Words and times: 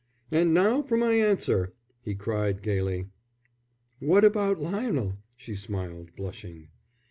"And 0.31 0.51
now 0.51 0.81
for 0.81 0.97
my 0.97 1.11
answer," 1.13 1.73
he 2.01 2.15
cried, 2.15 2.63
gaily. 2.63 3.09
"What 3.99 4.23
about 4.25 4.59
Lionel?" 4.59 5.19
she 5.37 5.53
smiled, 5.53 6.15
blushing. 6.15 6.69